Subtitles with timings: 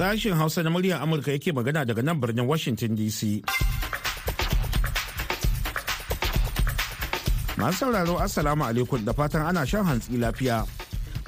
[0.00, 3.42] Sashen Hausa na muryar Amurka yake magana daga nan birnin Washington DC.
[7.56, 10.64] Masu sauraro Assalamu alaikum da fatan ana shan hantsi lafiya.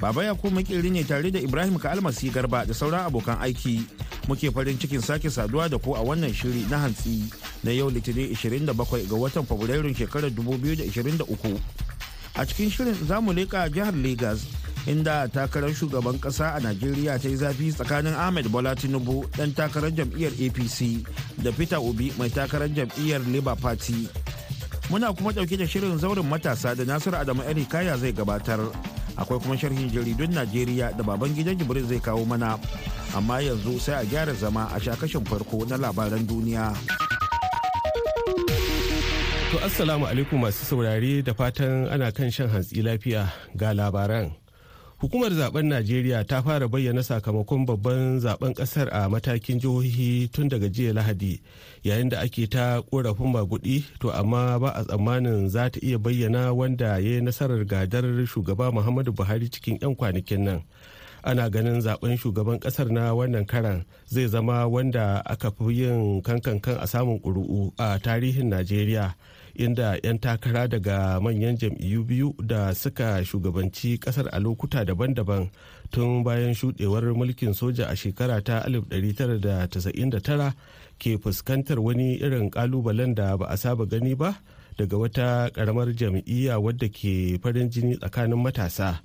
[0.01, 3.85] Baba ya kuma makeri ne tare da Ibrahim Kalmasi Garba da sauran abokan aiki.
[4.27, 7.29] Muke farin cikin sake saduwa da ku a wannan shiri na hantsi
[7.63, 8.65] na yau Litinin 27
[9.05, 11.61] ga watan Fabrairun shekarar 2023.
[12.35, 14.49] A cikin shirin za mu leƙa jihar Legas
[14.87, 19.91] inda takarar shugaban kasa a najeriya ta yi zafi tsakanin ahmed bola tinubu dan takarar
[19.91, 21.03] jam'iyyar apc
[21.43, 24.09] da peter obi mai takarar jam'iyyar labour party.
[24.89, 28.59] Muna kuma ɗauke da shirin zaurin matasa da nasiru adamu kaya zai gabatar.
[29.17, 32.59] Akwai kuma sharhin jaridun najeriya da baban gidan jibril zai kawo mana.
[33.15, 36.75] Amma yanzu sai a gyara zama a shakashin farko na labaran duniya.
[39.51, 44.42] To assalamu alaikum masu saurare da fatan ana kan shan hantsi lafiya ga labaran.
[45.03, 50.69] Hukumar zaɓen najeriya ta fara bayyana sakamakon babban zaɓen ƙasar a matakin jihohi tun daga
[50.69, 51.41] jiya lahadi
[51.83, 56.53] yayin da ake ta korafin magudi to amma ba a tsammanin za ta iya bayyana
[56.55, 60.59] wanda ya yi nasarar gadar shugaba muhammadu buhari cikin 'yan kwanakin nan.
[61.23, 66.79] Ana ganin zaɓen shugaban ƙasar na wannan karan zai zama wanda aka fi yin kankankan
[66.79, 69.15] a samun ƙuri'u a tarihin najeriya
[69.55, 75.49] inda 'yan takara daga manyan jam'iyyu biyu da suka shugabanci ƙasar a lokuta daban-daban
[75.91, 80.53] tun bayan shudewar mulkin soja a shekara ta 1999
[80.99, 84.41] ke fuskantar wani irin kalubalen da ba a saba gani ba
[84.77, 89.01] daga wata karamar jam'iyya wadda ke farin jini tsakanin matasa.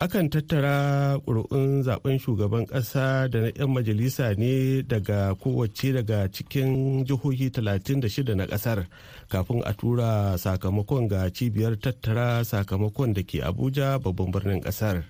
[0.00, 7.04] Akan tattara ƙuri'un zaɓen shugaban ƙasa da na 'yan majalisa ne daga kowace daga cikin
[7.04, 8.88] jihohi 36 na ƙasar
[9.28, 15.04] kafin a tura sakamakon ga cibiyar tattara sakamakon da ke abuja babban birnin ƙasar.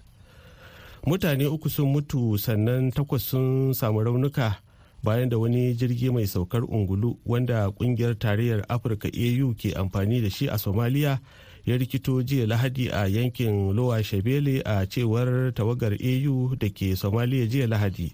[1.06, 4.58] Mutane uku sun mutu sannan takwas sun samu raunuka
[5.06, 10.28] bayan da wani jirgi mai saukar ungulu wanda ƙungiyar tarayyar afirka au ke amfani da
[10.28, 11.20] shi a somaliya
[11.66, 17.46] ya rikito jiya lahadi a yankin lowa shabele a cewar tawagar au da ke somaliya
[17.46, 18.12] jiya lahadi.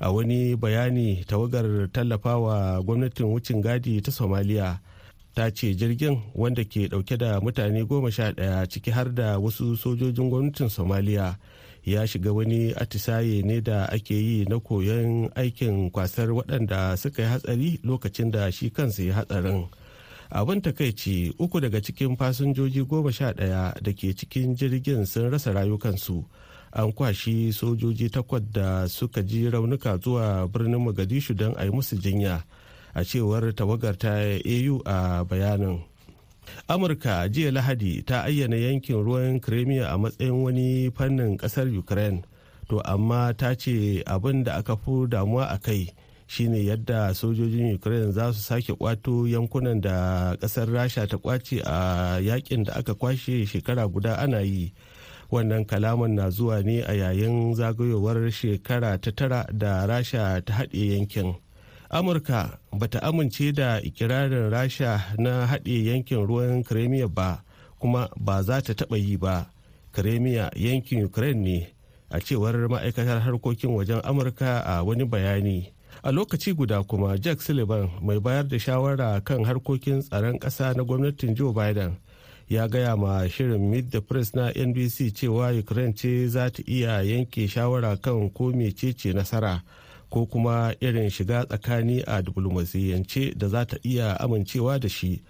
[0.00, 4.80] A wani bayani tawagar tallafawa gwamnatin wucin gadi ta somaliya
[5.34, 9.76] ta ce jirgin wanda ke ɗauke da mutane goma sha ɗaya ciki har da wasu
[9.76, 11.36] sojojin gwamnatin somaliya
[11.84, 17.28] ya shiga wani atisaye ne da ake yi na koyon aikin kwasar waɗanda suka yi
[17.28, 19.66] hatsari lokacin da shi kansa ya hatsarin.
[20.30, 25.52] Abin takaici uku daga cikin fasinjoji goma sha ɗaya da ke cikin jirgin sun rasa
[25.52, 26.24] rayukansu.
[26.72, 31.96] An kwashi sojoji takwas da suka ji raunuka zuwa birnin mogadishu don a yi musu
[31.96, 32.44] jinya
[32.94, 35.82] a cewar tawagar ta au a bayanin.
[36.68, 42.22] Amurka jiya lahadi ta ayyana yankin ruwan crimea a matsayin wani fannin ƙasar ukraine.
[42.68, 45.90] To amma ta ce abin da aka fi damuwa a kai
[46.30, 52.20] shine yadda sojojin ukraine za su sake kwato yankunan da ƙasar rasha ta ƙwace a
[52.22, 54.72] yaƙin da aka kwashe shekara guda ana yi.
[55.30, 60.94] Wannan kalaman na zuwa ne a yayin zagayowar shekara ta tara da rasha ta haɗe
[60.94, 61.34] yankin.
[61.90, 67.42] Amurka bata amince da ikirarin rasha na haɗe yankin ruwan crimea ba
[67.80, 69.50] kuma ba za ta taɓa yi ba.
[69.92, 71.74] Crimea yankin ukraine ne.
[72.10, 77.88] A cewar ma'aikatar harkokin wajen amurka a wani bayani a lokaci guda kuma jack sullivan
[78.02, 81.96] mai bayar da shawara kan harkokin tsaron ƙasa na gwamnatin joe biden
[82.48, 87.02] ya gaya ma shirin meet the press na nbc cewa ukraine ce za ta iya
[87.02, 89.62] yanke shawara kan ko mecece nasara
[90.10, 95.22] ko kuma irin shiga tsakani a diplomasiyance da za ta iya amincewa da shi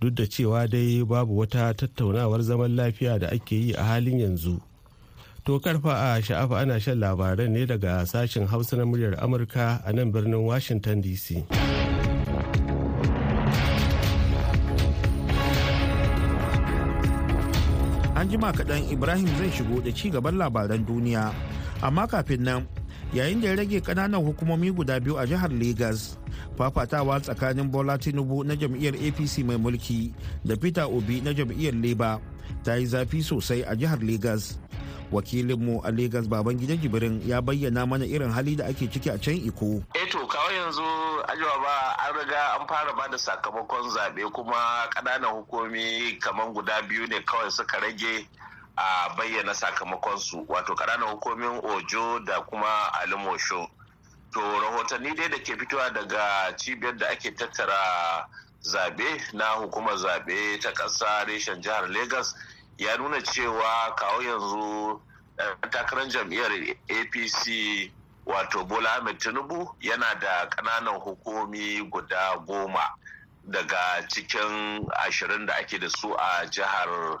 [0.00, 4.60] duk da cewa dai babu wata tattaunawar zaman lafiya da ake yi a halin yanzu.
[5.48, 9.88] To karfa a sha'afa ana shan labaran ne daga sashen hausa na muryar Amurka a
[9.96, 11.40] nan birnin Washington DC.
[18.12, 21.32] An jima kaɗan Ibrahim zai shigo da ci gaban labaran duniya.
[21.80, 22.68] Amma kafin nan
[23.16, 26.20] yayin da ya rage ƙananan hukumomi guda biyu a jihar Legas.
[26.60, 30.12] Fafatawa tsakanin Bola Tinubu na jam'iyyar APC mai mulki
[30.44, 32.20] da Peter Obi na jam'iyyar Labour
[32.60, 34.60] ta yi zafi sosai a jihar Legas.
[35.12, 39.34] Wakilinmu a Legas Babangida Jibrin ya bayyana mana irin hali da ake ciki a can
[39.36, 39.82] Iko.
[39.94, 40.82] Eh to kawai yanzu
[41.28, 46.82] ajiwa ba an riga an fara ba da sakamakon zaɓe kuma ƙananan hukumi kamar guda
[46.88, 48.26] biyu ne kawai suka rage
[48.76, 53.68] a bayyana sakamakonsu wato ƙananan hukumin Ojo da kuma Alimosho.
[54.32, 58.28] To rahotanni dai da ke fitowa daga cibiyar da ake tattara
[58.62, 62.34] zaɓe na hukumar zaɓe ta ƙasa reshen jihar Legas
[62.78, 65.00] ya nuna cewa kawo yanzu
[65.70, 66.52] takarar jam'iyyar
[66.88, 67.90] apc
[68.26, 72.94] wato bola ahmed tinubu yana da ƙananan hukumi guda goma
[73.50, 77.18] daga cikin ashirin da ake da su a jihar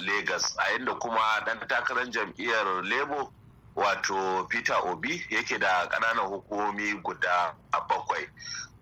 [0.00, 3.30] Legas a inda kuma ɗan takarar jam'iyyar Labour
[3.76, 7.54] wato Peter Obi yake da ƙananan hukumomi guda
[7.88, 8.28] bakwai.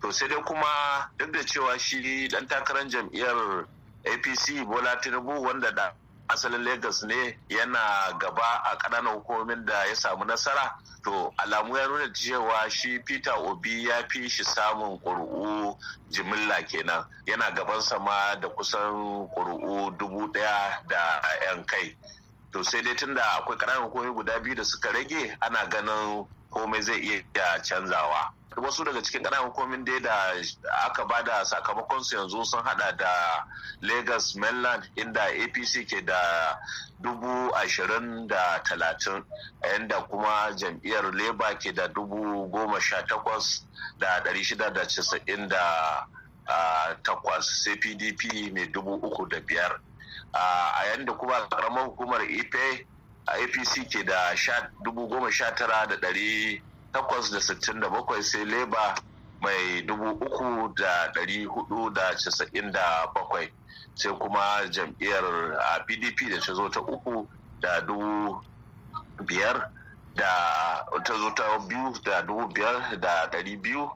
[0.03, 3.67] To sai dai kuma duk da cewa shi ɗan takarar jam'iyyar
[4.13, 5.93] APC Bola Tinubu wanda da
[6.29, 10.73] asalin Legas ne yana gaba a ƙananan hukumomin da ya samu nasara.
[11.05, 15.77] To alamu ya nuna cewa shi Peter Obi ya fi shi samun ƙuri'u
[16.11, 17.05] jimilla kenan.
[17.27, 21.97] Yana gaban sama da kusan ƙuri'u dubu ɗaya da 'yan kai.
[22.53, 26.83] To sai dai tunda akwai ƙananan hukumomi guda biyu da suka rage ana ganin komai
[26.83, 27.23] zai iya
[27.63, 28.38] canzawa.
[28.61, 30.35] Wasu daga cikin ƙananan hukumomin dai da
[30.87, 33.45] aka ba da sakamakon su yanzu sun hada da
[33.81, 36.57] lagos mainland inda apc ke da
[37.01, 39.25] dubu ashirin da talatin
[39.65, 43.65] yadda kuma jam'iyyar labour ke da dubu goma sha takwas
[43.99, 46.07] da dari shida da casa'in da
[47.03, 49.81] takwas sai pdp mai dubu uku da biyar.
[50.33, 52.87] A yadda kuma karamar hukumar ipe
[53.27, 54.35] apc ke da
[54.85, 56.63] dubu goma sha tara da dari
[56.99, 58.95] takwas da sittin da bakwai sai leba
[59.41, 63.49] mai dubu uku da dari huɗu da casa'in da bakwai
[63.95, 65.25] sai kuma jam'iyyar
[65.87, 67.27] pdp da ta zo ta uku
[67.61, 68.43] da dubu
[69.27, 69.71] biyar
[70.17, 73.89] da ta zo ta biyu da dubu biyar da dari biyu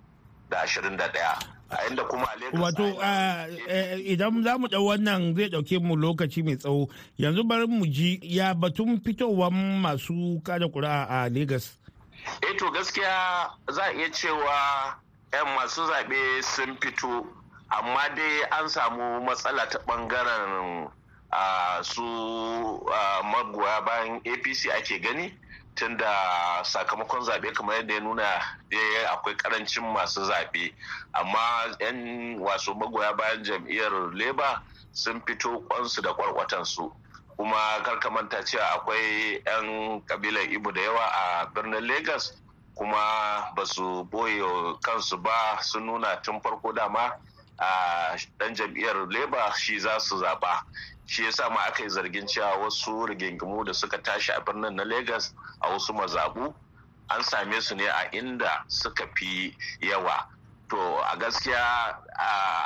[0.51, 1.39] da ashirin da ɗaya
[1.71, 2.87] a inda kuma a wato
[4.05, 6.87] idan za mu ɗau wannan zai ɗauke mu lokaci mai tsawo
[7.19, 11.82] yanzu bari mu ji ya batun fitowar masu kada kura a Legas.
[12.43, 14.97] Eh to gaskiya za a iya cewa
[15.33, 17.27] 'yan masu zaɓe sun fito
[17.71, 20.89] amma dai an samu matsala ta ɓangaren
[21.83, 22.03] su
[23.25, 25.39] magoya bayan apc ake gani
[25.75, 28.25] tunda sakamakon zaɓe kamar yadda ya nuna
[29.13, 30.73] akwai ƙarancin masu zaɓe.
[31.15, 36.93] Amma 'yan wasu magoya bayan jam'iyyar labour sun fito kwansu da kwarkwatansu
[37.43, 42.39] kuma kar ka manta cewa akwai 'yan kabilar ibo da yawa a birnin lagos
[42.79, 47.19] kuma ba su ɓoye kansu ba sun nuna tun farko dama
[47.59, 50.63] a dan jam'iyyar labour shi za su zaba
[51.07, 54.85] shi yasa ma aka yi zargin cewa wasu rigingimu da suka tashi a birnin na
[54.85, 56.55] lagos a wasu mazabu
[57.11, 59.51] an same su ne a inda suka fi
[59.81, 60.29] yawa.
[60.71, 61.97] To a gaskiya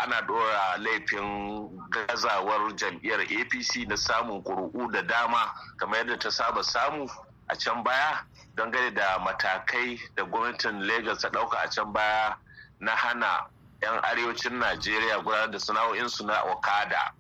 [0.03, 6.63] ana dora laifin gazawar jam'iyyar apc na samun ƙuri'u da dama kamar yadda ta saba
[6.65, 7.09] samu
[7.49, 8.19] a can baya
[8.57, 12.37] don gane da matakai da gwamnatin lagos ta ɗauka a can baya
[12.81, 13.47] na hana
[13.83, 17.13] 'yan arewacin najeriya gudanar da sana'o'insu na okada.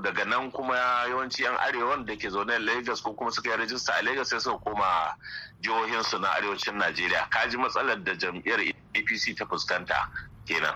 [0.00, 0.74] Daga nan kuma
[1.08, 4.40] yawanci 'yan arewan da ke zaune lagos ko kuma suka yi rajista a lagos sai
[4.40, 5.14] suka koma
[5.62, 7.28] jihohinsu na arewacin najeriya.
[7.30, 8.60] Kaji matsalar da jam'iyyar
[8.94, 10.08] apc ta fuskanta
[10.46, 10.74] kenan.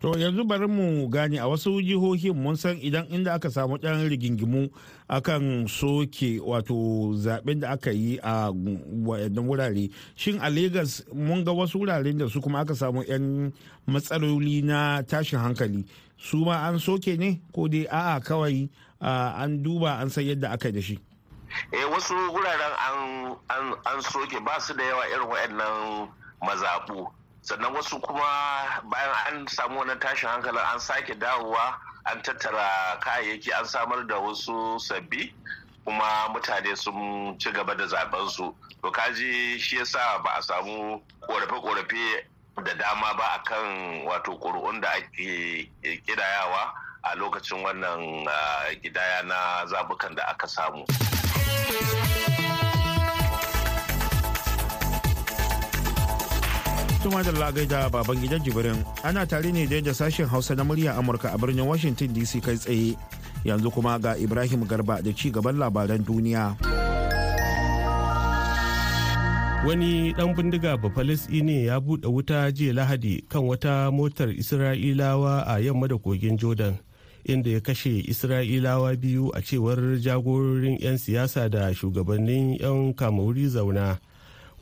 [0.00, 4.08] To yanzu bari mu gane a wasu jihohin mun san idan inda aka samu ɗan
[4.08, 4.68] rigingimu
[5.08, 8.48] akan soke wato zaɓen da aka yi a
[9.04, 9.90] wayannan wurare.
[10.16, 13.52] Shin a lagos mun ga wasu wuraren da su kuma aka samu 'yan
[13.86, 15.84] matsaloli na tashin hankali
[16.16, 18.68] su ma an soke ne ko dai a'a kawai
[19.00, 20.96] an duba an san yadda aka da shi?
[21.72, 22.74] Eh wasu wuraren
[23.84, 26.08] an soke ba su da yawa irin waɗannan
[26.40, 27.06] mazaɓu.
[27.44, 28.24] Sannan wasu kuma
[28.88, 31.76] bayan an samu wani tashin hankalin an sake dawowa
[32.06, 35.34] an tattara kayayyaki an samar da wasu sabbi
[35.84, 41.00] kuma mutane sun ci gaba da zaɓen su to kaji shi yasa ba a samu
[41.28, 42.24] korafe-korafe
[42.64, 45.70] da dama ba akan wato ƙuri'un da ake
[46.06, 48.26] kidayawa a lokacin wannan
[48.82, 50.84] gidaya na zabukan da aka samu.
[57.04, 60.96] Tuma da lagai da baban gidan jibirin ana tare ne da sashen hausa na murya
[60.96, 62.96] amurka a birnin washington dc kai tsaye.
[63.44, 66.56] Yanzu kuma ga ibrahim garba da ci gaban labaran duniya.
[69.68, 70.80] Wani dan bindiga
[71.44, 76.78] ne ya buɗe wuta jiya lahadi kan wata motar isra'ilawa a yamma da kogin jordan
[77.28, 84.00] inda ya kashe isra'ilawa biyu a cewar jagororin 'yan siyasa da shugabannin 'yan kamauri zauna.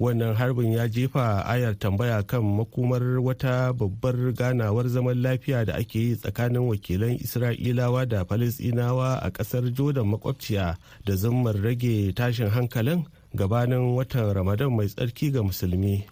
[0.02, 5.98] Wannan harbin ya jefa ayar tambaya kan makomar wata babbar ganawar zaman lafiya da ake
[5.98, 10.74] yi tsakanin wakilan isra'ilawa da falisinawa a ƙasar jordan makwabciya
[11.06, 16.02] da zammar rage tashin hankalin gabanin watan ramadan mai tsarki ga musulmi.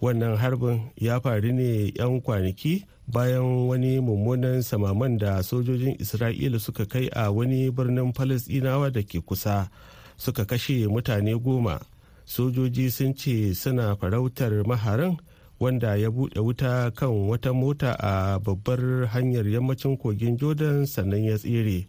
[0.00, 6.86] Wannan harbin ya faru ne 'yan kwanaki bayan wani mummunan samaman da sojojin isra'ila suka
[6.88, 9.68] kai a wani birnin falasɗinawa da ke kusa
[10.16, 11.80] suka kashe mutane goma.
[12.26, 15.16] Sojoji sun ce suna farautar maharan
[15.60, 21.38] wanda ya buɗe wuta kan wata mota a babbar hanyar yammacin kogin jordan sannan ya
[21.38, 21.86] tsere.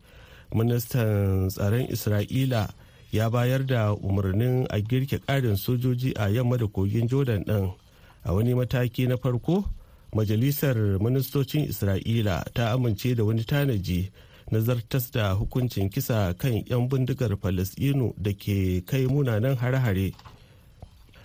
[0.56, 2.70] Ministan tsaron isra'ila
[3.12, 7.74] ya bayar da umarnin a girke ƙarin sojoji a yamma da kogin jordan ɗin.
[8.24, 9.65] A wani mataki na farko
[10.15, 14.12] majalisar ministocin isra'ila ta amince da wani tanaji
[14.51, 20.13] na zartas da hukuncin kisa kan 'yan bindigar falasɗinu da ke kai munanan hare-hare.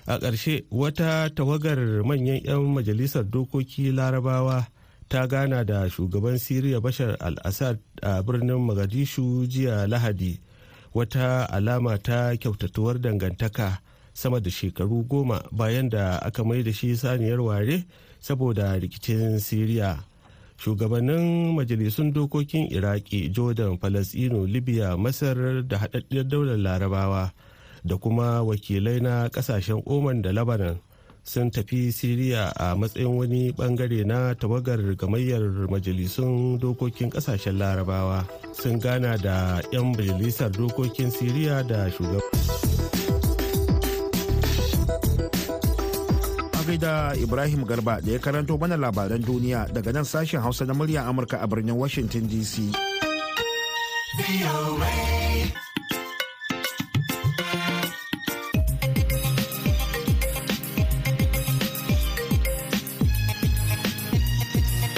[0.07, 4.67] A ƙarshe wata tawagar manyan 'yan majalisar dokoki larabawa
[5.09, 10.41] ta gana da shugaban siriya bashar al-assad a birnin magadishu jiya lahadi.
[10.95, 13.79] Wata alama ta kyautatuwar dangantaka
[14.13, 17.85] sama da shekaru goma bayan da aka mai da shi saniyar ware
[18.21, 20.12] saboda rikicin siriya.
[20.63, 27.33] Shugabannin majalisun dokokin iraki jordan falasino libya masar da haɗaɗɗiyar daular larabawa
[27.85, 30.79] da kuma wakilai na ƙasashen oman da lebanon
[31.25, 38.27] sun tafi siriya a matsayin wani ɓangare na tawagar gamayyar majalisun dokokin ƙasashen larabawa.
[38.53, 42.62] Sun gana da 'yan majalisar dokokin siriya da shugaban
[46.83, 51.07] da Ibrahim Garba da ya karanto mana labaran duniya daga nan sashen Hausa na murya
[51.07, 52.75] Amurka a birnin Washington DC.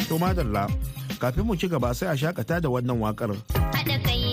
[0.09, 0.65] To madalla,
[1.21, 3.37] kafin mu ci gaba sai a shakata da wannan waƙar.
[3.77, 4.24] Haɗa kai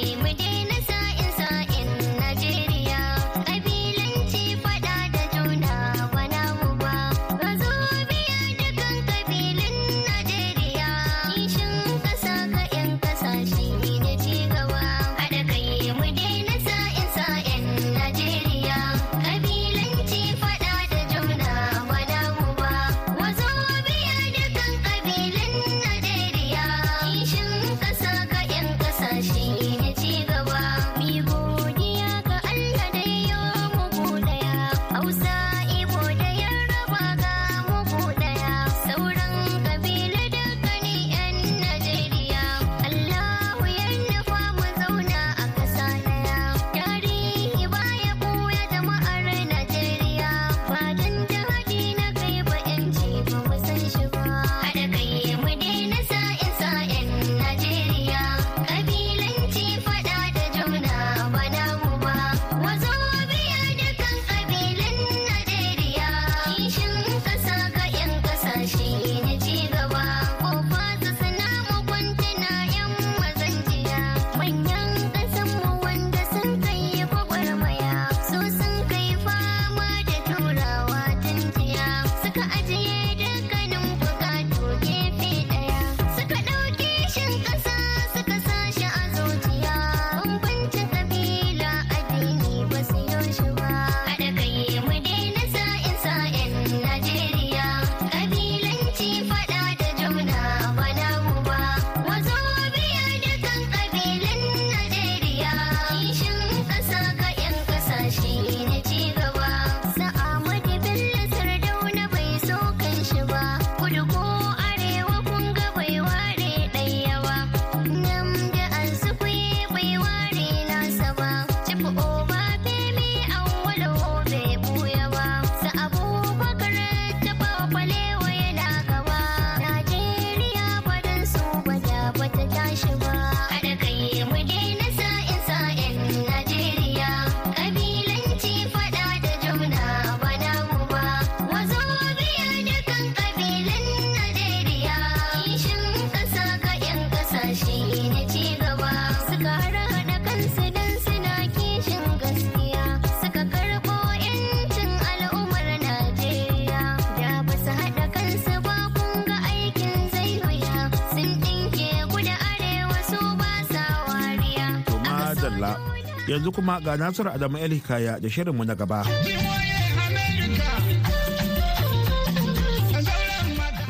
[166.42, 169.06] yanzu kuma ga Nasiru Adamu El Hikaya da shirinmu na gaba.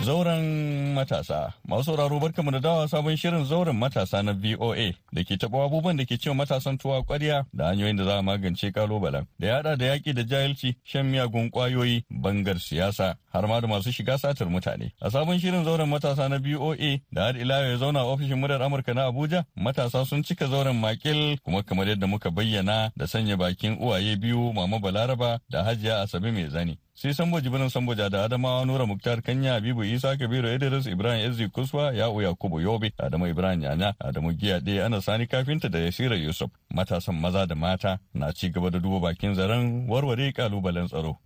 [0.04, 1.54] Zauren matasa.
[1.68, 5.98] Masu sauraro barkamu da dawa sabon shirin zauren matasa na VOA da ke taɓa abubuwan
[5.98, 9.28] da ke cewa matasan tuwa ƙwarya da hanyoyin da za a magance kalubalen.
[9.40, 13.68] Da ya haɗa da yaƙi da jahilci, shan miyagun ƙwayoyi, bangar siyasa, har ma da
[13.68, 14.92] masu shiga satar mutane.
[15.02, 18.94] A sabon shirin zauren matasa na VOA da har ila ya zauna ofishin muryar Amurka
[18.96, 23.78] na Abuja, matasa sun cika zauren makil kuma kamar yadda muka bayyana da sanya bakin
[23.78, 26.78] uwaye biyu Mama Balaraba da Hajiya Asabe mai zani.
[27.02, 31.48] Sai sambo jibirin samboja da adamawa nura muktar kanya habibu isa kabiru idris ibrahim ezi
[31.50, 36.16] kuswa ya'u yakubu yobe adamu ibrahim yana adamu giya ɗaya ana sani kafinta da yasira
[36.16, 36.52] yusuf.
[36.70, 41.18] Matasan maza da mata na ci gaba da duba bakin zaren warware kalubalen tsaro.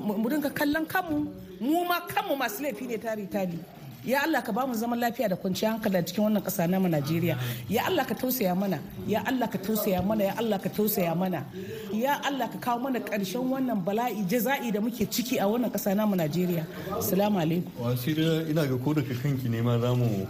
[0.00, 1.26] Mu dinga kallon kanmu.
[1.60, 3.58] Mu ma kanmu masu laifi ne tari tari.
[4.04, 7.38] Ya Allah ka ba mu zaman lafiya da kwanciyar hankali cikin wannan ƙasa namu Najeriya.
[7.70, 8.78] Ya Allah ka tausaya mana.
[9.08, 10.24] Ya Allah ka tausaya mana.
[10.24, 11.44] Ya Allah ka tausaya mana.
[11.92, 15.96] Ya Allah ka kawo mana ƙarshen wannan bala'i jaza'i da muke ciki a wannan ƙasa
[15.96, 16.66] namu Najeriya.
[16.92, 17.72] Assalamu alaikum.
[17.80, 20.26] Wasira ina ga ko daga kanki ne ma za mu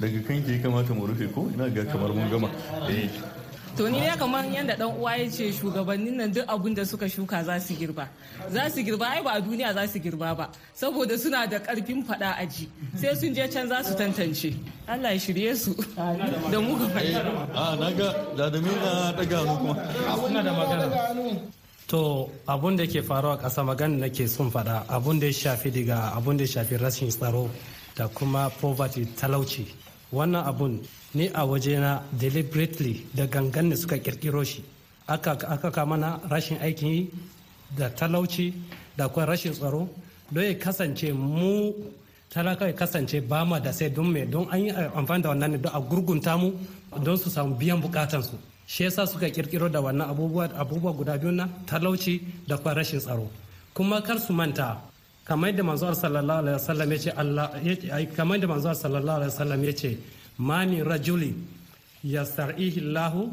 [0.00, 1.50] daga kanki kamata mu rufe ko?
[1.52, 2.48] Ina ga kamar mun gama.
[2.88, 3.10] Eh.
[3.76, 7.08] To ni ne kamar yadda dan uwa ya ce shugabannin nan duk abin da suka
[7.08, 8.06] shuka za su girba.
[8.50, 12.04] Za su girba ai ba a duniya za su girba ba saboda suna da ƙarfin
[12.04, 12.68] fada a ji.
[12.96, 14.52] Sai sun je can za su tantance.
[14.86, 15.72] Allah ya shirye su.
[16.50, 17.00] Da mu gaba.
[17.54, 19.74] a na ga da da na daga hannu kuma
[20.20, 21.40] Suna da magana.
[21.88, 26.12] To abun da ke faruwa ƙasa magana nake sun faɗa abun da ya shafi daga
[26.14, 27.48] abun da ya shafi rashin tsaro
[27.96, 29.64] da kuma poverty talauci.
[30.12, 30.80] Wannan abun
[31.14, 34.62] ni a wajena deliberately da gangan ne suka kirkiro shi.
[35.08, 37.10] Aka kama na rashin aikin yi
[37.76, 38.52] da talauci
[38.96, 39.88] da kuma rashin tsaro.
[40.30, 41.72] Don ya kasance mu
[42.30, 44.26] talaka ya kasance ba ma da sai don me?
[44.26, 46.52] Don an yi amfani da wannan ne don a gurgunta mu
[47.02, 48.36] don su samu biyan bukatansu.
[48.66, 53.30] Shi yasa suka kirkiro da wannan abubuwa guda biyu na talauci da kuma rashin tsaro.
[53.74, 54.91] Kuma kar su manta
[55.24, 57.50] kamar yadda manzo sallallahu alaihi wasallam ya ce Allah
[58.16, 59.98] kamar yadda manzo sallallahu alaihi wasallam ya ce
[60.38, 61.34] ma min rajuli
[62.04, 63.30] yastar'ihi Allahu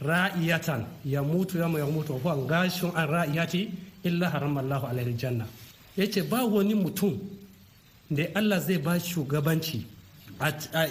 [0.00, 3.70] ra'iyatan ya mutu ya ya mutu ko gashun an ra'iyati
[4.04, 5.46] illa haramallahu alaihi janna
[5.96, 7.18] ya ce ba wani mutum
[8.10, 9.84] da Allah zai ba shugabanci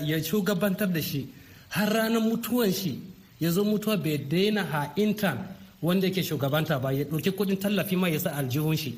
[0.03, 1.27] ya shugabantar da shi
[1.69, 2.99] har ranar mutuwan shi
[3.39, 5.37] ya zo mutuwa bai daina ha'intan
[5.81, 8.95] wanda yake shugabanta ba ya ɗauki kuɗin tallafi ma ya sa aljihun shi.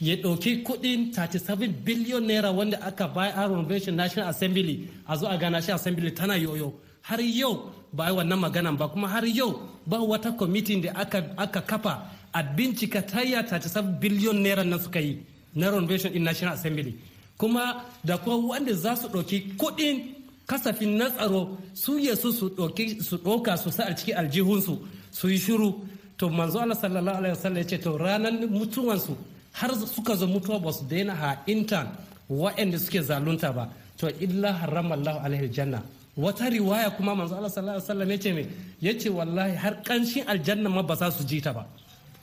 [0.00, 5.26] Ya ɗauki kuɗin 37 biliyon naira wanda aka bayar a renovation national assembly a zo
[5.28, 6.72] a gana shi assembly tana yoyo.
[7.02, 11.60] Har yau ba wannan maganan ba kuma har yau ba wata kwamitin da aka, aka
[11.60, 12.02] kafa
[12.32, 15.18] a bincika tayya 37 biliyon naira nan suka yi
[15.54, 16.94] na renovation in national assembly.
[17.38, 20.14] Kuma da kuma wanda za su ɗauki kuɗin
[20.46, 22.48] kasafin na tsaro su yasu su
[23.18, 24.78] ɗauka su sa a cikin aljihunsu
[25.12, 25.86] su yi shiru.
[26.16, 29.16] To manzo Allah sallallahu alaihi wasallam ya ce to ranar mutuwansu
[29.54, 31.86] har suka zo mutuwa ba su daina ha'intan
[32.30, 33.68] waɗanda suke zalunta ba.
[33.98, 35.82] To illa harrama Allah alaihi janna
[36.16, 38.46] wata riwaya kuma manzo Allah sallallahu alaihi wasallam ya ce me?
[38.82, 41.66] Yace wallahi har kanshin aljanna ma ba za su ji ta ba.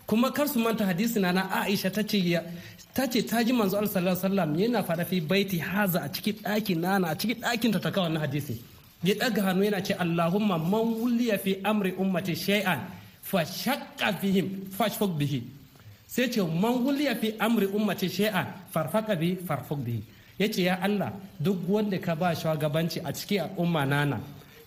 [0.07, 4.19] Kuma kar su manta hadisi na na Aisha ta ce ta ji manzo Allah sallallahu
[4.19, 7.79] alaihi wasallam yana fada fi baiti haza a cikin ɗakin nana a cikin ɗakin ta
[7.79, 8.61] ta kawo wannan hadisi.
[9.03, 12.79] Ya ɗaga hannu yana ce Allahumma man wuliya fi amri ummati shay'an
[13.21, 15.60] fa shaqqa fihim fashfaq bihi.
[16.11, 20.03] Sai ce man wuliya fi amri ummati shay'an farfaqa bi farfaq bihi
[20.41, 24.19] ya ce ya Allah duk wanda ka ba shugabanci a cikin al'umma nana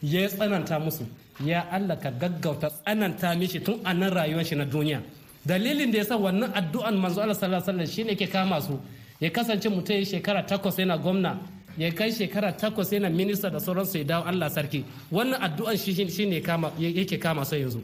[0.02, 1.04] ya tsananta musu.
[1.44, 5.02] Ya Allah ka gaggauta tsananta mishi tun a nan rayuwar shi na duniya.
[5.44, 8.78] Dalilin da yasa wannan addu'an manzo Allah sallallahu alaihi wasallam shine ke kama su.
[9.20, 11.38] Ya kasance mutum ya shekara takwas yana gwamna
[11.76, 14.84] ya kai shekara takwas yana minista da sauransu ya dawo Allah sarki.
[15.10, 17.82] Wannan addu'an shi shine kama yake kama su yanzu.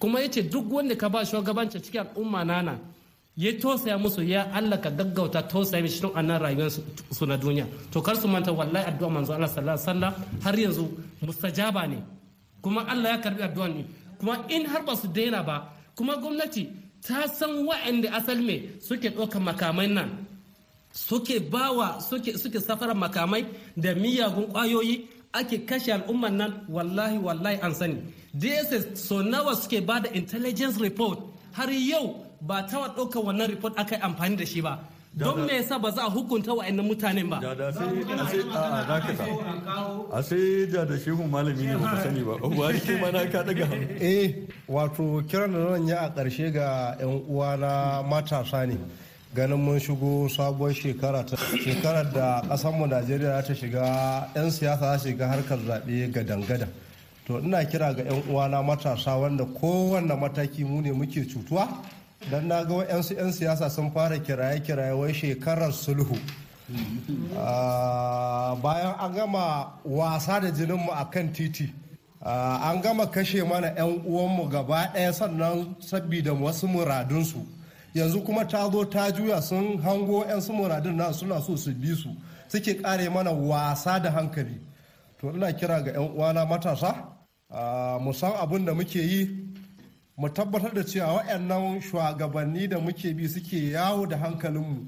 [0.00, 2.78] Kuma ya ce duk wanda ka ba shugabanci cikin al'umma nana
[3.38, 6.70] ya tosaya musu ya Allah ka gaggauta tosaya mishi tun annan rayuwar
[7.10, 7.66] su na duniya.
[7.92, 10.84] To kar su manta wallahi addu'a manzo Allah sallallahu alaihi wasallam har yanzu
[11.22, 12.02] mustajaba ne.
[12.62, 13.84] Kuma Allah ya karɓi addu'an ne.
[14.18, 16.66] Kuma in har ba su daina ba kuma gwamnati
[17.06, 20.10] ta san wa'anda asal me suke ɗaukar makamai nan.
[20.92, 23.46] Suke bawa suke suke safara makamai
[23.76, 28.02] da miyagun ƙwayoyi ake kashe al'umman nan wallahi wallahi an sani.
[28.34, 31.20] Dss so nawa suke ba da intelligence report
[31.52, 34.78] har yau ba ta ɗaukar wannan report aka yi amfani da shi ba.
[35.18, 37.40] Don me yasa ba za a hukunta wa'annan mutanen ba?
[37.40, 39.24] Da sai a sai a a dakata.
[40.12, 42.36] A sai da da shehu malami ne ba sani ba.
[42.38, 43.88] Buhari kai ma na ka daga hannu.
[44.00, 48.76] Eh wato kiran da zan yi a ƙarshe ga 'yan uwana matasa ne.
[49.34, 55.08] Ganin mun shigo sabuwar shekara ta shekarar da ƙasarmu najeriya ta shiga 'yan siyasa za
[55.08, 56.68] shiga harkar zaɓe gadan-gadan.
[57.26, 61.66] To ina kira ga 'yan uwana matasa wanda kowanne mataki mu ne muke cutuwa.
[62.30, 66.18] Don na ga wa'yansu 'yan siyasa sun fara kiraye-kiraye wai shekarar sulhu.
[67.38, 71.72] Ah, bayan an gama wasa da jininmu a kan titi
[72.22, 77.40] ah, an gama kashe mana 'yan uwanmu gaba ɗaya sannan sabida wasu muradunsu.
[77.94, 81.72] Yanzu kuma ta zo ta juya sun hango 'yan su muradun na suna so su
[81.72, 82.10] bi su
[82.48, 84.60] suke kare mana wasa da hankali.
[85.20, 86.94] To ina kira ga 'yan uwana matasa
[87.50, 89.47] ah, mu san abin da muke yi
[90.18, 94.86] mu tabbatar da cewa waɗannan shugabanni da muke bi suke yawo da hankalinmu.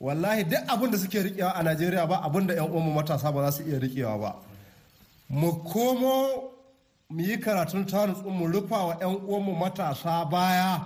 [0.00, 3.44] Wallahi duk abin da suke rikewa a najeriya ba abin da 'yan uwanmu matasa ba
[3.46, 4.34] za su iya rikewa ba.
[5.30, 6.50] Mu komo
[7.08, 10.80] mu yi karatun tanutsu mu rufa wa 'yan uwanmu matasa baya.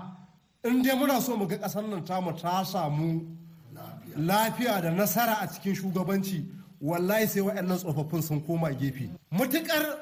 [0.63, 3.25] In dai muna so mu ga ƙasar nan tamu ta samu
[4.17, 6.45] lafiya da nasara a cikin shugabanci
[6.83, 9.09] wallahi sai waɗannan tsofaffin sun koma gefe.
[9.33, 9.97] Mutukar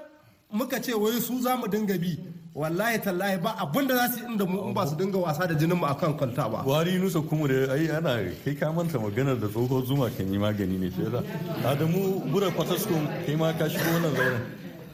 [0.50, 2.18] muka ce wai su za mu dinga bi
[2.58, 5.54] wallahi tallahi ba abin da za su inda mu in ba su dinga wasa da
[5.54, 6.62] jinin mu akan kwalta ba.
[6.66, 10.38] Buhari nusa kuma da ai ana kai ka manta maganar da tsohon zuma kan yi
[10.38, 11.22] magani ne shi yasa.
[11.64, 14.42] Adamu bura fataskun kai ma ka shigo wannan zauren.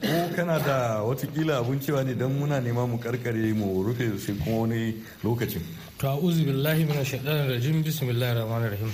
[0.01, 4.35] Ko kana da wataƙila abun cewa ne don muna nema mu karkare mu rufe sai
[4.37, 5.61] kuma wani lokacin.
[5.97, 7.81] To a'udhu billahi minash shaitanir rajim.
[7.81, 8.91] Bismillahir rahmanir rahim.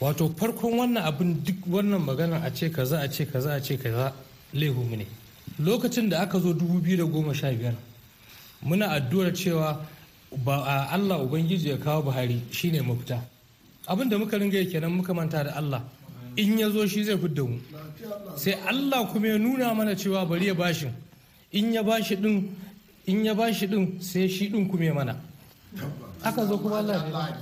[0.00, 3.74] Wato farkon wannan abin duk wannan magana a ce kaza a ce kaza a ce
[3.76, 4.12] kaza
[4.54, 5.06] laihu ne.
[5.58, 7.87] Lokacin da aka zo 2015
[8.62, 9.80] muna addu'ar cewa
[10.44, 13.20] ba Allah ubangiji ya kawo Buhari shine mafita.
[13.86, 15.82] Abin da muka ringa kenan muka manta da Allah.
[16.36, 17.58] In ya zo shi zai fidda mu.
[18.36, 20.88] Sai Allah kuma ya nuna mana cewa bari ya bashi.
[21.52, 22.54] In ya bashi din
[23.06, 25.16] in ya bashi din sai shi din kuma ya mana.
[26.22, 27.32] Aka zo kuma Allah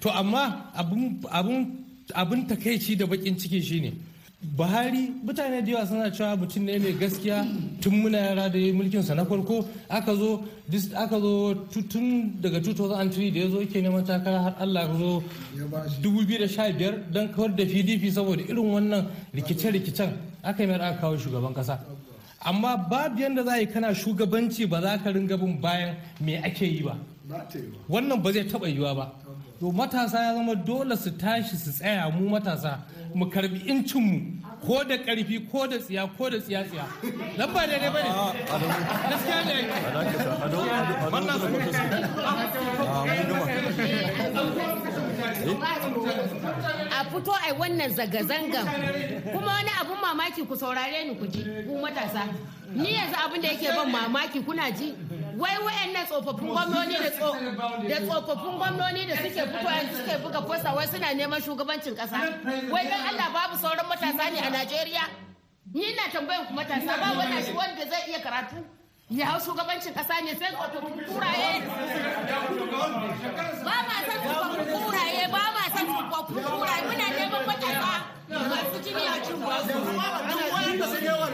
[0.00, 1.78] to amma abun abun
[2.14, 3.94] abun takaici da bakin ciki shine
[4.42, 7.46] Buhari mutane da yawa suna cewa mutum ne mai gaskiya
[7.80, 9.64] tun muna yara da mulkin sa na farko.
[9.88, 10.42] Aka zo
[10.96, 14.98] aka zo tu- tun daga 2003 da ya zo yake neman takara har Allah ya
[14.98, 15.22] zo
[16.02, 20.10] 2015 don kawar da PDP saboda irin wannan rikice-rikicen
[20.42, 21.78] aka yi mai aka kawo shugaban kasa.
[22.44, 26.36] Amma babu yadda za a yi kana shugabanci ba za ka ringa bin bayan me
[26.42, 26.98] ake yi ba.
[27.88, 29.12] Wannan ba zai taɓa yiwa ba.
[29.62, 32.78] To matasa ya zama dole su tashi su tsaya mu matasa
[33.14, 36.84] mu karɓi incinmu ko da ƙarfi ko da tsiya ko da tsiya tsiya.
[37.38, 38.10] Dan ba daidai ba ne
[39.10, 39.54] gaskiya ne.
[41.10, 41.38] Wannan
[46.90, 48.66] a fito a wannan zanga-zangan.
[49.32, 52.26] Kuma wani abun mamaki ku saurare ni ku ji ku matasa.
[52.74, 54.94] Ni yanzu abin da yake ban mamaki kuna ji?
[55.38, 57.36] Wai wayannan tsofaffin gwamnoni da tso-
[57.88, 62.18] da tsofaffin gwamnoni da suke fito yanzu suke buga posta wai suna neman shugabancin kasa
[62.70, 65.04] wai dan Allah babu sauran matasa ne a Najeriya?
[65.74, 68.60] Ni na tambayan ku matasa ba wannan shi wanda zai iya karatu
[69.10, 71.50] ya hau shugabancin kasa ne sai tsofaffin kuraye.
[73.64, 76.82] Ba ma san tsofaffin kuraye ba ma san tsofaffin kuraye.
[76.88, 77.92] Muna neman matasa.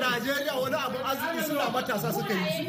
[0.00, 2.68] Najeriya wani abin arziki suna matasa suka yi.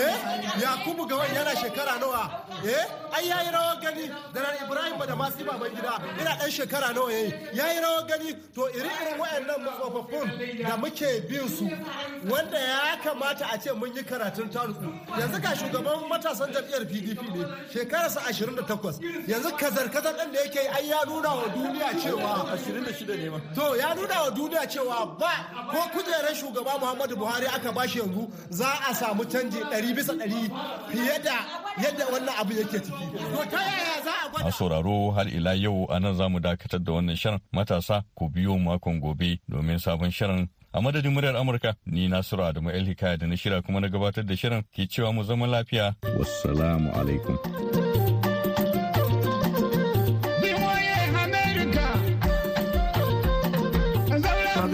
[0.00, 0.14] Eh?
[0.62, 2.30] Yakubu ga wani yana shekara nawa?
[2.64, 2.84] Eh?
[3.12, 7.12] Ai yayi rawar gani da nan Ibrahim da masu baban gida ina dan shekara nawa
[7.12, 7.32] yayi.
[7.54, 11.64] Yayi rawar gani to iri-irin wayannan tsofaffin da muke bin su
[12.28, 14.92] wanda ya kamata a ce mun yi karatun taruku.
[15.18, 20.88] Yanzu ga shugaban matasan jam'iyyar PDP ne shekararsa 28 yanzu kazar-kazar ɗin da yake ai
[20.88, 25.32] ya nuna wa duniya cewa 26 ne ma To ya nuna wa duniya cewa ba
[25.70, 30.50] ko kujerar shugaba Muhammadu Buhari aka bashi yanzu za a samu canji ɗari bisa ɗari
[30.90, 31.36] fiye da
[31.82, 33.04] yadda wannan abu yake ciki.
[33.34, 34.48] To ta yaya za a gwada?
[34.48, 37.40] A sauraro har ila yau a nan za mu dakatar da wannan shirin.
[37.52, 40.48] Matasa ku biyo makon gobe domin sabon shirin.
[40.72, 44.24] A madadin muryar amurka ni nasiru adamu el hikaya da na shirya kuma na gabatar
[44.26, 45.96] da shirin ke cewa mu zama lafiya.
[46.18, 47.89] Wassalamu alaikum.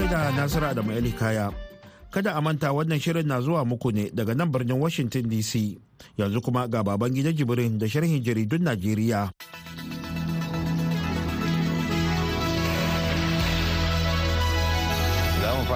[0.06, 1.50] Gaida Nasiru Adamu Ali Kaya.
[2.14, 5.74] Kada a manta wannan shirin na zuwa muku ne daga nan birnin Washington DC.
[6.18, 9.30] Yanzu kuma ga baban gidan Jibrin da sharhin jaridun Najeriya.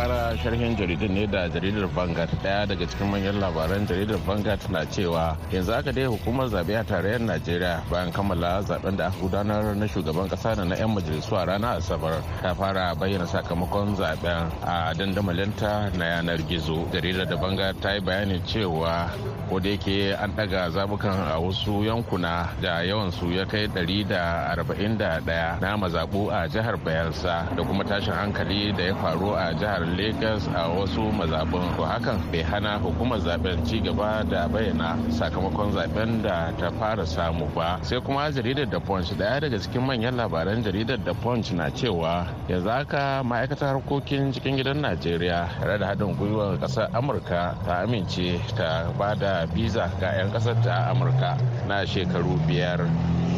[0.00, 4.80] Fara sharhin jaridun ne da jaridar Vanguard ɗaya daga cikin manyan labaran jaridar Vanguard na
[4.88, 9.76] cewa yanzu aka dai hukumar zaɓe a tarayyar Najeriya bayan kammala zaɓen da aka gudanar
[9.76, 14.48] na shugaban kasa da na 'yan majalisu a ranar Asabar ta fara bayyana sakamakon zaɓen
[14.64, 16.88] a dandamalinta na yanar gizo.
[16.92, 19.10] Jaridar da Vanguard ta yi bayanin cewa
[19.50, 25.60] ko da yake an daga zabukan a wasu yankuna da yawan su ya kai 141
[25.60, 30.46] na mazabu a jihar Bayelsa da kuma tashin hankali da ya faru a jihar Lagos
[30.54, 36.22] a wasu mazabun to hakan bai hana hukumar zaɓen ci gaba da bayyana sakamakon zaɓen
[36.22, 37.78] da ta fara samu ba.
[37.82, 42.26] Sai kuma jaridar da punch ɗaya daga cikin manyan labaran jaridar da punch na cewa
[42.48, 48.38] yanzu haka ma'aikatar harkokin cikin gidan najeriya tare da haɗin gwiwar ƙasar amurka ta amince
[48.56, 51.36] ta ba da biza ga 'yan ƙasar ta amurka
[51.68, 52.80] na shekaru biyar.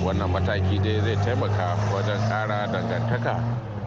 [0.05, 3.39] Wannan mataki dai zai taimaka wajen ƙara dangantaka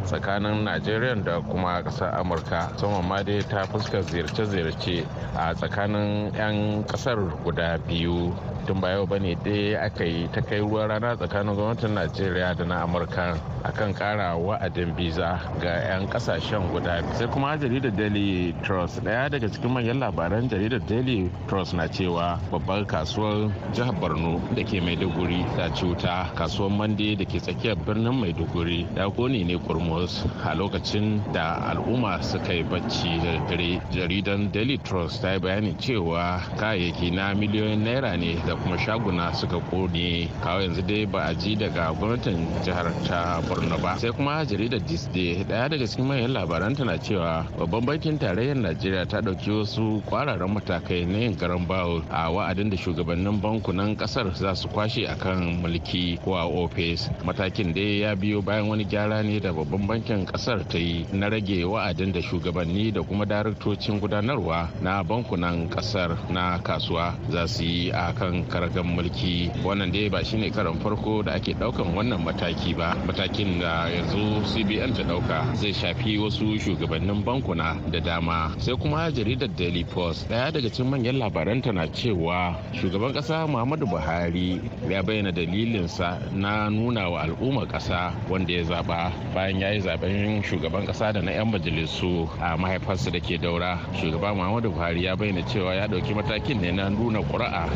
[0.05, 2.69] tsakanin najeriya da kuma ƙasar amurka.
[2.73, 8.33] Musamman ma dai ta fuskar ziyarce-ziyarce a tsakanin 'yan ƙasar guda biyu.
[8.65, 12.55] Tun ba yau ba ne dai aka yi ta kai ruwan rana tsakanin gwamnatin najeriya
[12.57, 18.53] da na amurka akan kara wa'adin biza ga 'yan ƙasashen guda sai kuma jaridar daily
[18.63, 24.41] trust ɗaya daga cikin manyan labaran jaridar daily trust na cewa babbar kasuwar jihar borno
[24.55, 29.57] da ke maiduguri ta cuta kasuwar mande da ke tsakiyar birnin maiduguri ya ƙone ne
[29.57, 33.81] kurmus a lokacin da al'umma suka yi bacci da dare.
[33.91, 39.33] Jaridan daily trust ta yi bayanin cewa kayayyaki na miliyoyin naira ne da kuma shaguna
[39.33, 40.29] suka ƙone.
[40.43, 43.97] Kawo yanzu dai ba a ji daga gwamnatin jihar ta borno ba.
[43.97, 49.05] Sai kuma jaridar disney ɗaya daga cikin manyan labaran tana cewa babban bankin tarayyar najeriya
[49.07, 54.33] ta ɗauki wasu kwararan matakai na yin garan bawul a wa'adin da shugabannin bankunan ƙasar
[54.35, 57.09] za su kwashe akan mulki ko a ofis.
[57.25, 61.27] Matakin dai ya biyo bayan wani gyara ne da babban bankin ƙasar ta yi na
[61.29, 67.63] rage wa'adin da shugabanni da kuma daraktocin gudanarwa na bankunan ƙasar na kasuwa za su
[67.63, 69.51] yi a kan karagan mulki.
[69.63, 72.95] Wannan dai ba shine karan farko da ake ɗaukan wannan mataki ba.
[73.05, 78.53] Matakin da yanzu cbn ta ɗauka zai shafi wasu shugabannin bankuna da dama.
[78.57, 83.85] Sai kuma jaridar daily post ɗaya daga cikin manyan labaranta na cewa shugaban kasa muhammadu
[83.87, 89.79] buhari ya bayyana dalilinsa na nuna wa al'ummar kasa wanda ya zaba bayan ya yi
[89.81, 93.79] zaɓen shugaban kasa da na 'yan majalisu a mahaifarsa da ke daura.
[93.99, 97.69] Shugaba muhammadu buhari ya bayyana cewa ya ɗauki matakin ne na nuna ƙuri'a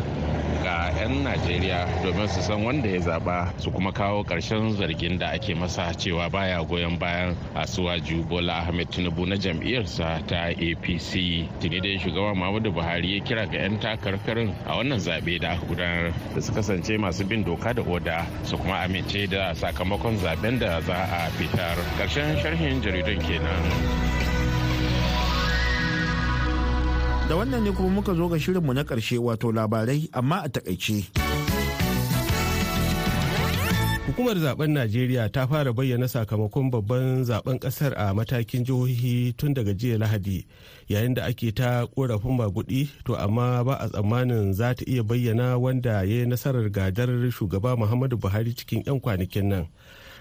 [0.63, 5.27] ga 'yan najeriya domin su san wanda ya zaba su kuma kawo ƙarshen zargin da
[5.31, 11.11] ake masa cewa baya goyon bayan asuwaju bola ahmed tinubu na jam'iyyarsa ta apc
[11.59, 15.65] tuni dai shugaba muhammadu buhari ya kira ga 'yan takarkarin a wannan zaɓe da aka
[15.65, 20.59] gudanar da su kasance masu bin doka da oda su kuma amince da sakamakon zaɓen
[20.59, 24.28] da za a fitar ƙarshen sharhin jaridun kenan.
[27.29, 31.05] Da wannan ne kuma muka zo ga shirinmu na ƙarshe wato labarai amma a taƙaice.
[34.09, 39.73] Hukumar zaɓen Najeriya ta fara bayyana sakamakon babban zaɓen ƙasar a matakin jihohi tun daga
[39.73, 40.45] jiya Lahadi
[40.89, 45.59] yayin da ake ta korafin magudi to amma ba a tsammanin za ta iya bayyana
[45.61, 49.67] wanda ya yi nasarar gadar shugaba Muhammadu Buhari cikin 'yan kwanakin nan.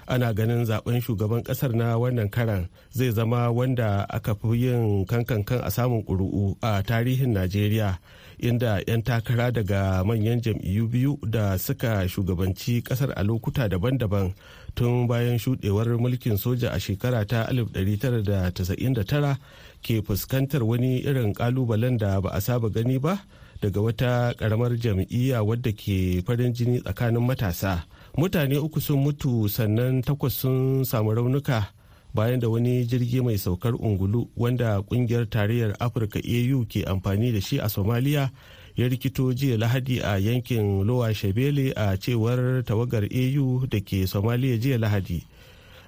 [0.09, 5.61] Ana ganin zaɓen shugaban ƙasar na wannan karan zai zama wanda aka fi yin kankankan
[5.61, 7.99] a samun ƙuri'u a tarihin najeriya
[8.41, 14.33] inda 'yan takara daga manyan jam'iyyu biyu da suka shugabanci ƙasar a lokuta daban-daban
[14.75, 19.37] tun bayan shuɗewar mulkin soja a shekara ta 1999
[19.83, 23.21] ke fuskantar wani irin kalubalen da ba a saba gani ba.
[23.63, 27.85] Daga wata ƙaramar jam'iyya wadda ke farin jini tsakanin matasa.
[28.19, 31.67] mutane uku sun mutu sannan takwas sun samu raunuka
[32.15, 37.41] bayan da wani jirgi mai saukar ungulu wanda ƙungiyar tarayyar afirka au ke amfani da
[37.41, 38.31] shi a somaliya
[38.77, 44.59] ya rikito jiya lahadi a yankin lowa shebele a cewar tawagar au da ke somaliya
[44.59, 45.23] jiya lahadi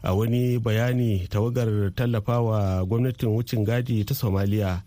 [0.02, 4.82] a wani bayani tawagar tallafawa gwamnatin wucin gadi ta somaliya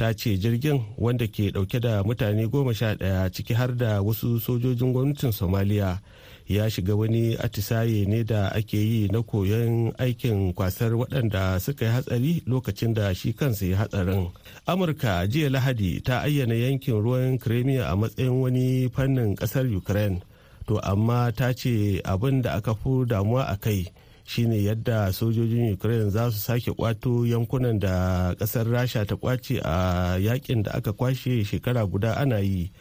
[0.00, 4.40] ta ce jirgin wanda ke ɗauke da mutane goma sha ɗaya ciki har da wasu
[4.40, 6.00] sojojin gwamnatin somaliya
[6.48, 11.92] ya shiga wani atisaye ne da ake yi na koyon aikin kwasar waɗanda suka yi
[11.92, 14.30] hatsari lokacin da shi kansa ya hatsarin.
[14.66, 20.22] Amurka jiya lahadi ta ayyana yankin ruwan crimea a matsayin wani fannin ƙasar ukraine.
[20.66, 23.84] To amma ta ce abin da aka fi damuwa a kai
[24.24, 30.18] shine yadda sojojin ukraine za su sake kwato yankunan da ƙasar rasha ta ƙwace a
[30.18, 32.72] yaƙin da aka kwashe shekara guda ana yi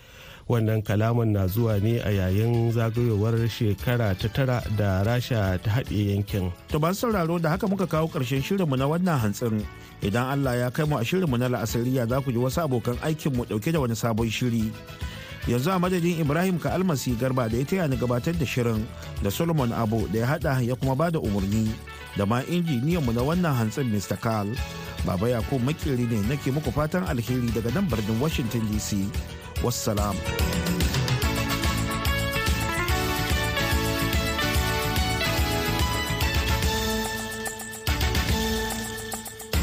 [0.49, 6.10] wannan kalaman na zuwa ne a yayin zagayowar shekara ta tara da rasha ta haɗe
[6.17, 9.62] yankin To ba sauraro da haka muka kawo ƙarshen shirinmu na wannan hantsin.
[10.02, 13.45] Idan Allah ya kai mu a shirinmu na la'asariya za ku ji wasu abokan aikinmu
[13.45, 14.73] ɗauke da wani sabon shiri.
[15.47, 18.86] Yanzu a madadin Ibrahim ka almasi garba da ya taya ni gabatar da shirin
[19.23, 21.71] da Solomon Abu da ya haɗa ya kuma ba da umarni
[22.17, 24.19] da ma injiniyanmu na wannan hantsin Mr.
[24.19, 24.49] Carl.
[25.06, 29.08] Baba Yakubu makeri ne nake muku fatan alheri daga nan birnin Washington DC.
[29.63, 30.15] Wassalam.